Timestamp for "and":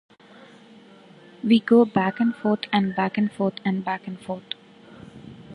2.19-2.35, 2.73-2.95, 3.19-3.31, 3.63-3.85, 4.07-4.19